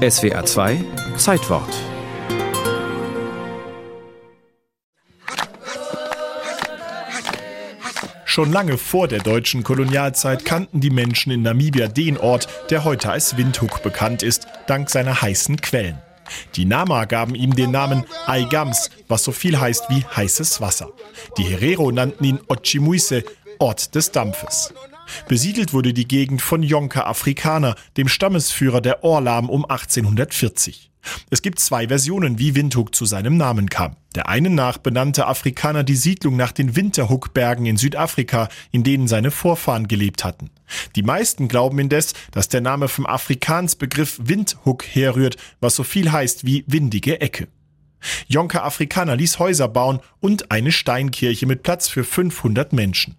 SWA 0.00 0.46
2 0.46 0.82
Zeitwort 1.18 1.68
Schon 8.24 8.50
lange 8.50 8.78
vor 8.78 9.08
der 9.08 9.18
deutschen 9.18 9.62
Kolonialzeit 9.62 10.46
kannten 10.46 10.80
die 10.80 10.88
Menschen 10.88 11.30
in 11.32 11.42
Namibia 11.42 11.86
den 11.88 12.16
Ort, 12.16 12.48
der 12.70 12.84
heute 12.84 13.10
als 13.10 13.36
Windhoek 13.36 13.82
bekannt 13.82 14.22
ist, 14.22 14.46
dank 14.66 14.88
seiner 14.88 15.20
heißen 15.20 15.60
Quellen. 15.60 15.98
Die 16.54 16.64
Nama 16.64 17.04
gaben 17.04 17.34
ihm 17.34 17.54
den 17.54 17.70
Namen 17.70 18.06
Aigams, 18.26 18.88
was 19.06 19.22
so 19.22 19.32
viel 19.32 19.60
heißt 19.60 19.90
wie 19.90 20.02
heißes 20.16 20.62
Wasser. 20.62 20.92
Die 21.36 21.42
Herero 21.42 21.92
nannten 21.92 22.24
ihn 22.24 22.40
Ochimuise, 22.48 23.22
Ort 23.58 23.94
des 23.94 24.12
Dampfes. 24.12 24.72
Besiedelt 25.28 25.72
wurde 25.72 25.92
die 25.92 26.08
Gegend 26.08 26.42
von 26.42 26.62
Yonka 26.62 27.04
Afrikaner, 27.04 27.74
dem 27.96 28.08
Stammesführer 28.08 28.80
der 28.80 29.04
Orlam 29.04 29.48
um 29.48 29.64
1840. 29.64 30.90
Es 31.30 31.42
gibt 31.42 31.58
zwei 31.58 31.88
Versionen, 31.88 32.38
wie 32.38 32.54
Windhoek 32.54 32.94
zu 32.94 33.06
seinem 33.06 33.36
Namen 33.36 33.68
kam. 33.68 33.96
Der 34.14 34.28
einen 34.28 34.54
nach 34.54 34.78
benannte 34.78 35.26
Afrikaner 35.26 35.82
die 35.82 35.96
Siedlung 35.96 36.36
nach 36.36 36.52
den 36.52 36.76
Winterhoek-Bergen 36.76 37.66
in 37.66 37.76
Südafrika, 37.76 38.48
in 38.70 38.82
denen 38.82 39.08
seine 39.08 39.30
Vorfahren 39.30 39.88
gelebt 39.88 40.24
hatten. 40.24 40.50
Die 40.96 41.02
meisten 41.02 41.48
glauben 41.48 41.78
indes, 41.78 42.12
dass 42.32 42.48
der 42.48 42.60
Name 42.60 42.88
vom 42.88 43.06
Afrikansbegriff 43.06 44.20
Windhoek 44.22 44.84
herrührt, 44.84 45.36
was 45.60 45.76
so 45.76 45.84
viel 45.84 46.12
heißt 46.12 46.44
wie 46.44 46.64
windige 46.66 47.20
Ecke. 47.20 47.48
Jonker 48.28 48.64
Afrikaner 48.64 49.16
ließ 49.16 49.38
Häuser 49.38 49.68
bauen 49.68 50.00
und 50.20 50.50
eine 50.50 50.72
Steinkirche 50.72 51.46
mit 51.46 51.62
Platz 51.62 51.88
für 51.88 52.04
500 52.04 52.72
Menschen. 52.72 53.16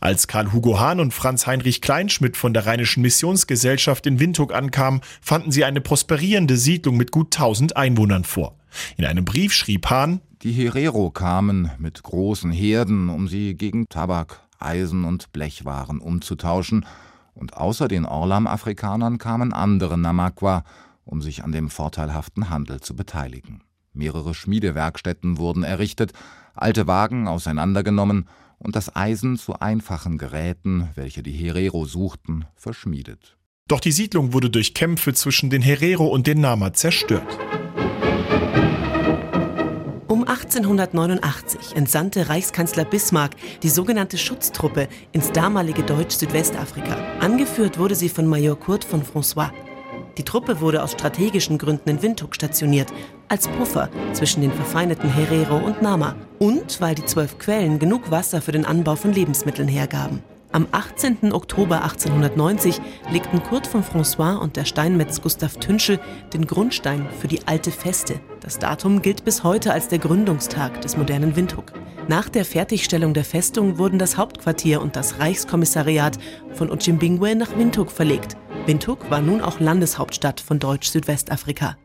Als 0.00 0.26
Karl 0.26 0.52
Hugo 0.52 0.78
Hahn 0.78 1.00
und 1.00 1.12
Franz 1.12 1.46
Heinrich 1.46 1.80
Kleinschmidt 1.80 2.36
von 2.36 2.54
der 2.54 2.66
Rheinischen 2.66 3.02
Missionsgesellschaft 3.02 4.06
in 4.06 4.20
Windhoek 4.20 4.54
ankamen, 4.54 5.00
fanden 5.20 5.50
sie 5.50 5.64
eine 5.64 5.80
prosperierende 5.80 6.56
Siedlung 6.56 6.96
mit 6.96 7.10
gut 7.10 7.34
1000 7.34 7.76
Einwohnern 7.76 8.24
vor. 8.24 8.56
In 8.96 9.04
einem 9.04 9.24
Brief 9.24 9.52
schrieb 9.52 9.88
Hahn, 9.90 10.20
die 10.42 10.52
Herero 10.52 11.10
kamen 11.10 11.70
mit 11.78 12.02
großen 12.02 12.52
Herden, 12.52 13.08
um 13.08 13.28
sie 13.28 13.54
gegen 13.54 13.88
Tabak, 13.88 14.40
Eisen 14.58 15.04
und 15.04 15.32
Blechwaren 15.32 16.00
umzutauschen, 16.00 16.84
und 17.34 17.56
außer 17.56 17.88
den 17.88 18.06
Orlam-Afrikanern 18.06 19.18
kamen 19.18 19.52
andere 19.52 19.98
Namakwa, 19.98 20.62
um 21.04 21.20
sich 21.20 21.42
an 21.42 21.50
dem 21.50 21.68
vorteilhaften 21.68 22.48
Handel 22.48 22.80
zu 22.80 22.94
beteiligen. 22.94 23.62
Mehrere 23.92 24.34
Schmiedewerkstätten 24.34 25.38
wurden 25.38 25.64
errichtet, 25.64 26.12
alte 26.54 26.86
Wagen 26.86 27.26
auseinandergenommen 27.26 28.28
und 28.64 28.74
das 28.74 28.96
Eisen 28.96 29.36
zu 29.36 29.60
einfachen 29.60 30.18
Geräten, 30.18 30.88
welche 30.94 31.22
die 31.22 31.32
Herero 31.32 31.84
suchten, 31.84 32.46
verschmiedet. 32.56 33.36
Doch 33.68 33.80
die 33.80 33.92
Siedlung 33.92 34.32
wurde 34.32 34.50
durch 34.50 34.74
Kämpfe 34.74 35.14
zwischen 35.14 35.50
den 35.50 35.62
Herero 35.62 36.06
und 36.06 36.26
den 36.26 36.40
Nama 36.40 36.72
zerstört. 36.72 37.38
Um 40.08 40.28
1889 40.28 41.76
entsandte 41.76 42.28
Reichskanzler 42.28 42.84
Bismarck 42.84 43.36
die 43.62 43.68
sogenannte 43.68 44.16
Schutztruppe 44.16 44.88
ins 45.12 45.32
damalige 45.32 45.82
Deutsch-Südwestafrika. 45.82 46.96
Angeführt 47.20 47.78
wurde 47.78 47.94
sie 47.94 48.08
von 48.08 48.26
Major 48.26 48.58
Kurt 48.58 48.84
von 48.84 49.02
François. 49.02 49.50
Die 50.16 50.22
Truppe 50.22 50.60
wurde 50.60 50.82
aus 50.82 50.92
strategischen 50.92 51.58
Gründen 51.58 51.90
in 51.90 52.02
Windhoek 52.02 52.34
stationiert, 52.34 52.92
als 53.28 53.48
Puffer 53.48 53.88
zwischen 54.12 54.42
den 54.42 54.52
verfeindeten 54.52 55.10
Herero 55.10 55.56
und 55.56 55.82
Nama 55.82 56.14
und 56.38 56.80
weil 56.80 56.94
die 56.94 57.04
zwölf 57.04 57.38
Quellen 57.38 57.78
genug 57.78 58.10
Wasser 58.10 58.40
für 58.40 58.52
den 58.52 58.64
Anbau 58.64 58.96
von 58.96 59.12
Lebensmitteln 59.12 59.68
hergaben. 59.68 60.22
Am 60.54 60.68
18. 60.70 61.32
Oktober 61.32 61.82
1890 61.82 62.80
legten 63.10 63.42
Kurt 63.42 63.66
von 63.66 63.82
François 63.82 64.36
und 64.36 64.54
der 64.54 64.64
Steinmetz 64.64 65.20
Gustav 65.20 65.56
Tünschel 65.56 65.98
den 66.32 66.46
Grundstein 66.46 67.08
für 67.18 67.26
die 67.26 67.44
alte 67.48 67.72
Feste. 67.72 68.20
Das 68.38 68.60
Datum 68.60 69.02
gilt 69.02 69.24
bis 69.24 69.42
heute 69.42 69.72
als 69.72 69.88
der 69.88 69.98
Gründungstag 69.98 70.80
des 70.80 70.96
modernen 70.96 71.34
Windhoek. 71.34 71.72
Nach 72.06 72.28
der 72.28 72.44
Fertigstellung 72.44 73.14
der 73.14 73.24
Festung 73.24 73.78
wurden 73.78 73.98
das 73.98 74.16
Hauptquartier 74.16 74.80
und 74.80 74.94
das 74.94 75.18
Reichskommissariat 75.18 76.18
von 76.52 76.70
Uchimbingwe 76.70 77.34
nach 77.34 77.56
Windhoek 77.56 77.90
verlegt. 77.90 78.36
Windhoek 78.66 79.10
war 79.10 79.20
nun 79.20 79.42
auch 79.42 79.60
Landeshauptstadt 79.60 80.40
von 80.40 80.58
Deutsch-Südwestafrika. 80.58 81.76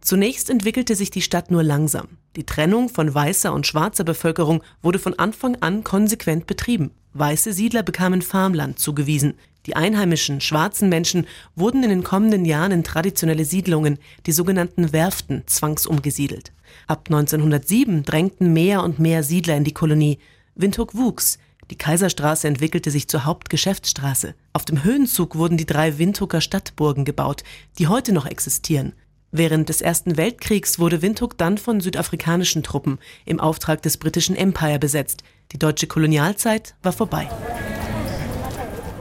Zunächst 0.00 0.50
entwickelte 0.50 0.94
sich 0.94 1.10
die 1.10 1.20
Stadt 1.20 1.50
nur 1.50 1.64
langsam. 1.64 2.06
Die 2.36 2.46
Trennung 2.46 2.88
von 2.88 3.12
weißer 3.12 3.52
und 3.52 3.66
schwarzer 3.66 4.04
Bevölkerung 4.04 4.62
wurde 4.80 5.00
von 5.00 5.18
Anfang 5.18 5.56
an 5.56 5.82
konsequent 5.82 6.46
betrieben. 6.46 6.92
Weiße 7.14 7.52
Siedler 7.52 7.82
bekamen 7.82 8.22
Farmland 8.22 8.78
zugewiesen. 8.78 9.34
Die 9.66 9.74
einheimischen 9.74 10.40
schwarzen 10.40 10.88
Menschen 10.88 11.26
wurden 11.56 11.82
in 11.82 11.90
den 11.90 12.04
kommenden 12.04 12.44
Jahren 12.44 12.70
in 12.70 12.84
traditionelle 12.84 13.44
Siedlungen, 13.44 13.98
die 14.26 14.32
sogenannten 14.32 14.92
Werften, 14.92 15.42
zwangsumgesiedelt. 15.46 16.52
Ab 16.86 17.06
1907 17.08 18.04
drängten 18.04 18.52
mehr 18.52 18.84
und 18.84 19.00
mehr 19.00 19.24
Siedler 19.24 19.56
in 19.56 19.64
die 19.64 19.74
Kolonie. 19.74 20.20
Windhoek 20.54 20.94
wuchs. 20.94 21.40
Die 21.70 21.76
Kaiserstraße 21.76 22.48
entwickelte 22.48 22.90
sich 22.90 23.08
zur 23.08 23.24
Hauptgeschäftsstraße. 23.24 24.34
Auf 24.52 24.64
dem 24.64 24.84
Höhenzug 24.84 25.36
wurden 25.36 25.58
die 25.58 25.66
drei 25.66 25.98
Windhoeker 25.98 26.40
Stadtburgen 26.40 27.04
gebaut, 27.04 27.44
die 27.78 27.88
heute 27.88 28.12
noch 28.12 28.26
existieren. 28.26 28.94
Während 29.30 29.68
des 29.68 29.82
Ersten 29.82 30.16
Weltkriegs 30.16 30.78
wurde 30.78 31.02
Windhoek 31.02 31.36
dann 31.36 31.58
von 31.58 31.80
südafrikanischen 31.80 32.62
Truppen 32.62 32.98
im 33.26 33.40
Auftrag 33.40 33.82
des 33.82 33.98
britischen 33.98 34.34
Empire 34.34 34.78
besetzt. 34.78 35.22
Die 35.52 35.58
deutsche 35.58 35.86
Kolonialzeit 35.86 36.74
war 36.82 36.92
vorbei. 36.92 37.28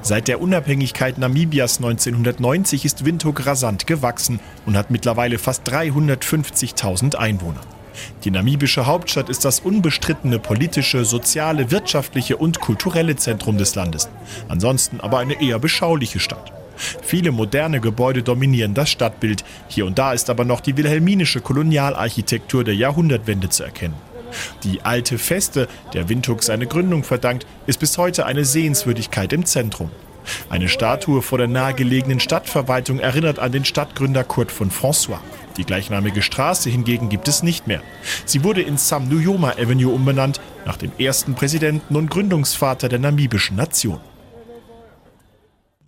Seit 0.02 0.28
der 0.28 0.42
Unabhängigkeit 0.42 1.18
Namibias 1.18 1.78
1990 1.78 2.84
ist 2.84 3.06
Windhoek 3.06 3.46
rasant 3.46 3.88
gewachsen 3.88 4.42
und 4.66 4.76
hat 4.76 4.92
mittlerweile 4.92 5.38
fast 5.38 5.68
350.000 5.70 7.16
Einwohner. 7.16 7.62
Die 8.24 8.32
namibische 8.32 8.86
Hauptstadt 8.86 9.30
ist 9.30 9.46
das 9.46 9.60
unbestrittene 9.60 10.40
politische, 10.40 11.06
soziale, 11.06 11.72
wirtschaftliche 11.72 12.38
und 12.38 12.60
kulturelle 12.60 13.16
Zentrum 13.16 13.58
des 13.58 13.76
Landes. 13.76 14.10
Ansonsten 14.48 15.00
aber 15.00 15.20
eine 15.20 15.42
eher 15.42 15.60
beschauliche 15.60 16.20
Stadt. 16.20 16.52
Viele 17.02 17.32
moderne 17.32 17.80
Gebäude 17.80 18.24
dominieren 18.24 18.74
das 18.74 18.90
Stadtbild. 18.90 19.44
Hier 19.68 19.86
und 19.86 19.98
da 19.98 20.14
ist 20.14 20.30
aber 20.30 20.46
noch 20.46 20.62
die 20.62 20.78
wilhelminische 20.78 21.42
Kolonialarchitektur 21.42 22.64
der 22.64 22.76
Jahrhundertwende 22.76 23.50
zu 23.50 23.64
erkennen. 23.64 23.96
Die 24.64 24.82
alte 24.82 25.18
Feste, 25.18 25.68
der 25.94 26.10
Windhoek 26.10 26.44
seine 26.44 26.68
Gründung 26.68 27.04
verdankt, 27.04 27.48
ist 27.66 27.80
bis 27.80 27.98
heute 27.98 28.26
eine 28.26 28.46
Sehenswürdigkeit 28.46 29.34
im 29.34 29.46
Zentrum. 29.46 29.90
Eine 30.50 30.70
Statue 30.70 31.22
vor 31.22 31.38
der 31.38 31.48
nahegelegenen 31.48 32.20
Stadtverwaltung 32.20 33.00
erinnert 33.00 33.40
an 33.40 33.52
den 33.52 33.66
Stadtgründer 33.66 34.24
Kurt 34.24 34.52
von 34.52 34.72
François. 34.72 35.20
Die 35.58 35.64
gleichnamige 35.64 36.22
Straße 36.22 36.70
hingegen 36.70 37.10
gibt 37.10 37.28
es 37.28 37.44
nicht 37.44 37.68
mehr. 37.68 37.82
Sie 38.26 38.44
wurde 38.44 38.62
in 38.62 38.78
Sam 38.78 39.10
Nujoma 39.10 39.52
Avenue 39.52 39.94
umbenannt, 39.94 40.40
nach 40.66 40.78
dem 40.78 40.92
ersten 41.00 41.34
Präsidenten 41.34 41.96
und 41.96 42.10
Gründungsvater 42.10 42.90
der 42.90 43.00
namibischen 43.00 43.58
Nation. 43.58 44.00